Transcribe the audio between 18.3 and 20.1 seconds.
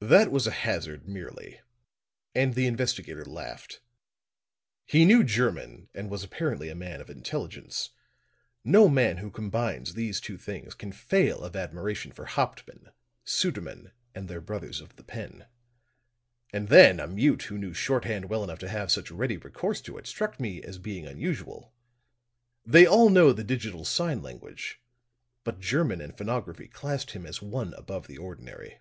well enough to have such ready recourse to it,